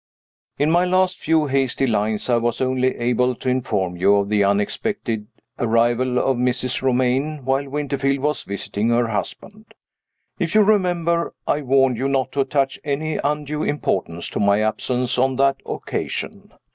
[0.63, 4.43] _In my last few hasty lines I was only able to inform you of the
[4.43, 5.27] unexpected
[5.59, 6.81] arrival of Mrs.
[6.81, 9.75] Romayne while Winterfield was visiting her husband.
[10.39, 15.19] If you remember, I warned you not to attach any undue importance to my absence
[15.19, 16.51] on that occasion.